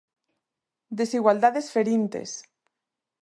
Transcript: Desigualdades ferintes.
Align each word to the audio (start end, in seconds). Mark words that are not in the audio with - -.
Desigualdades 1.01 1.69
ferintes. 1.75 2.35